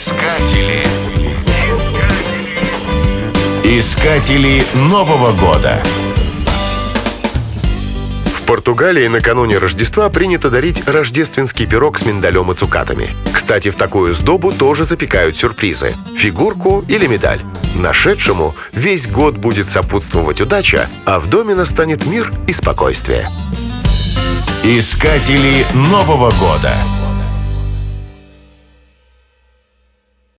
[0.00, 0.86] Искатели.
[3.64, 5.82] Искатели Нового года.
[8.26, 13.12] В Португалии накануне Рождества принято дарить рождественский пирог с миндалем и цукатами.
[13.32, 17.40] Кстати, в такую сдобу тоже запекают сюрпризы– фигурку или медаль.
[17.74, 23.28] Нашедшему весь год будет сопутствовать удача, а в доме настанет мир и спокойствие.
[24.62, 26.72] Искатели Нового года.